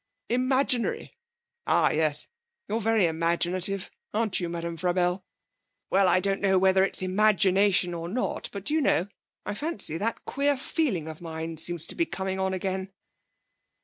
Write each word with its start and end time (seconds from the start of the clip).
'Imaginary 0.29 1.15
ah, 1.67 1.91
yes. 1.91 2.27
You're 2.67 2.81
very 2.81 3.05
imaginative, 3.05 3.91
aren't 4.15 4.39
you, 4.39 4.49
Madame 4.49 4.75
Frabelle? 4.75 5.23
Well, 5.91 6.07
I 6.07 6.19
don't 6.19 6.41
know 6.41 6.57
whether 6.57 6.83
it's 6.83 7.03
imagination 7.03 7.93
or 7.93 8.09
not, 8.09 8.49
but, 8.51 8.65
do 8.65 8.73
you 8.73 8.81
know, 8.81 9.09
I 9.45 9.53
fancy 9.53 9.99
that 9.99 10.25
queer 10.25 10.57
feeling 10.57 11.07
of 11.07 11.21
mine 11.21 11.57
seems 11.57 11.85
to 11.85 11.93
be 11.93 12.07
coming 12.07 12.39
on 12.39 12.51
again.' 12.51 12.91